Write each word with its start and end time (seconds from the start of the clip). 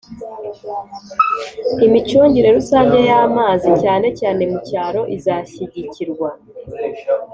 imicungire 1.85 2.47
rusange 2.57 2.97
y'amazi 3.09 3.69
cyane 3.81 4.07
cyane 4.19 4.41
mu 4.51 4.59
cyaro 4.67 5.01
izashyigikirwa. 5.15 6.29